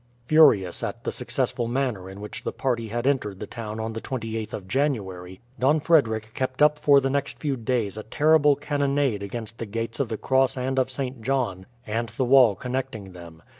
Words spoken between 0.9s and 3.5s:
the successful manner in which the party had entered the